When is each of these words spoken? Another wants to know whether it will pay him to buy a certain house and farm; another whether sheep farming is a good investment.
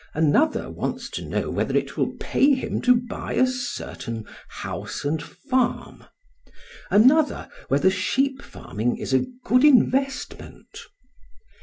Another 0.15 0.67
wants 0.71 1.11
to 1.11 1.21
know 1.23 1.51
whether 1.51 1.77
it 1.77 1.95
will 1.95 2.13
pay 2.19 2.55
him 2.55 2.81
to 2.81 2.95
buy 2.95 3.33
a 3.33 3.45
certain 3.45 4.25
house 4.47 5.05
and 5.05 5.21
farm; 5.21 6.05
another 6.89 7.47
whether 7.67 7.91
sheep 7.91 8.41
farming 8.41 8.97
is 8.97 9.13
a 9.13 9.27
good 9.45 9.63
investment. 9.63 10.87